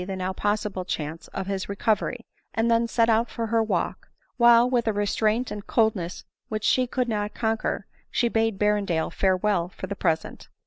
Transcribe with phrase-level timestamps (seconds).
[0.03, 4.67] the now possible chance of his recovery, and then set out for her walk; while,
[4.67, 9.85] with a restraint and coldness which she could not conquer, she bade Berrendale farewell for
[9.85, 10.49] the present.